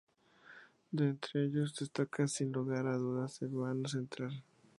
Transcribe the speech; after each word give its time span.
De 0.89 1.09
entre 1.09 1.45
ellos, 1.45 1.75
destaca 1.75 2.27
sin 2.27 2.51
lugar 2.51 2.87
a 2.87 2.97
dudas 2.97 3.39
el 3.43 3.49
vano 3.49 3.87
central. 3.87 4.43